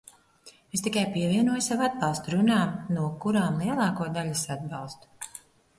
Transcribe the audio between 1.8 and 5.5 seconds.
atbalstu runām, no kurām lielāko daļu es atbalstu.